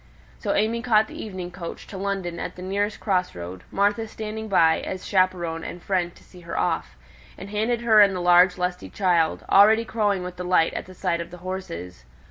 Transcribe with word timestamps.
So 0.39 0.53
AimÄe 0.53 0.83
caught 0.83 1.07
the 1.07 1.23
evening 1.23 1.51
coach 1.51 1.85
to 1.85 1.95
London 1.95 2.39
at 2.39 2.55
the 2.55 2.63
nearest 2.63 2.99
cross 2.99 3.35
road, 3.35 3.61
Martha 3.69 4.07
standing 4.07 4.47
by 4.47 4.79
as 4.81 5.05
chaperon 5.05 5.63
and 5.63 5.79
friend 5.79 6.15
to 6.15 6.23
see 6.23 6.39
her 6.39 6.57
off, 6.57 6.97
and 7.37 7.51
handing 7.51 7.81
her 7.81 8.01
in 8.01 8.15
the 8.15 8.19
large 8.19 8.57
lusty 8.57 8.89
child, 8.89 9.45
already 9.47 9.85
crowing 9.85 10.23
with 10.23 10.37
delight 10.37 10.73
at 10.73 10.87
the 10.87 10.95
sight 10.95 11.21
of 11.21 11.29
the 11.29 11.37
horses. 11.45 12.03